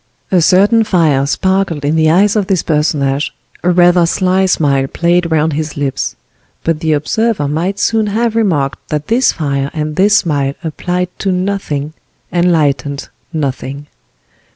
[0.31, 5.31] A certain fire sparkled in the eyes of this personage, a rather sly smile played
[5.31, 6.15] round his lips;
[6.63, 11.31] but the observer might soon have remarked that this fire and this smile applied to
[11.31, 11.93] nothing,
[12.31, 13.85] enlightened nothing.